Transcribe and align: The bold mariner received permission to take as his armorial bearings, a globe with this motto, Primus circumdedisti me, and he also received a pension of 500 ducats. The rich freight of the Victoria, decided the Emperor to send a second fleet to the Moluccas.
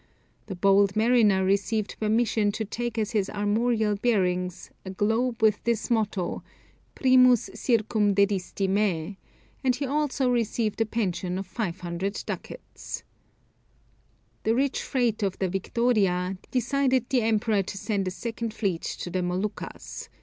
The 0.47 0.55
bold 0.55 0.95
mariner 0.95 1.45
received 1.45 1.95
permission 1.99 2.51
to 2.53 2.65
take 2.65 2.97
as 2.97 3.11
his 3.11 3.29
armorial 3.29 3.95
bearings, 3.97 4.71
a 4.83 4.89
globe 4.89 5.43
with 5.43 5.63
this 5.63 5.91
motto, 5.91 6.41
Primus 6.95 7.51
circumdedisti 7.53 8.67
me, 8.67 9.19
and 9.63 9.75
he 9.75 9.85
also 9.85 10.27
received 10.31 10.81
a 10.81 10.87
pension 10.87 11.37
of 11.37 11.45
500 11.45 12.23
ducats. 12.25 13.03
The 14.41 14.55
rich 14.55 14.81
freight 14.81 15.21
of 15.21 15.37
the 15.37 15.47
Victoria, 15.49 16.35
decided 16.49 17.05
the 17.11 17.21
Emperor 17.21 17.61
to 17.61 17.77
send 17.77 18.07
a 18.07 18.09
second 18.09 18.55
fleet 18.55 18.81
to 18.81 19.11
the 19.11 19.21
Moluccas. 19.21 20.09